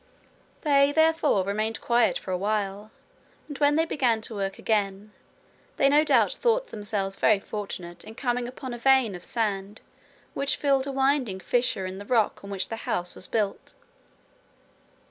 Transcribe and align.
They, 0.61 0.91
therefore, 0.91 1.43
remained 1.43 1.79
quiet 1.79 2.17
for 2.17 2.31
a 2.31 2.37
while, 2.39 2.89
and 3.47 3.55
when 3.59 3.75
they 3.75 3.85
began 3.85 4.19
to 4.21 4.33
work 4.33 4.57
again, 4.57 5.11
they 5.77 5.89
no 5.89 6.03
doubt 6.03 6.33
thought 6.33 6.69
themselves 6.69 7.17
very 7.17 7.39
fortunate 7.39 8.03
in 8.03 8.15
coming 8.15 8.47
upon 8.47 8.73
a 8.73 8.79
vein 8.79 9.13
of 9.13 9.23
sand 9.23 9.79
which 10.33 10.55
filled 10.57 10.87
a 10.87 10.91
winding 10.91 11.39
fissure 11.39 11.85
in 11.85 11.99
the 11.99 12.05
rock 12.05 12.43
on 12.43 12.49
which 12.49 12.69
the 12.69 12.77
house 12.89 13.13
was 13.13 13.27
built. 13.27 13.75